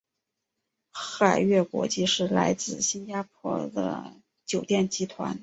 [0.93, 4.15] 海悦国际是来自新加坡的
[4.47, 5.37] 酒店集团。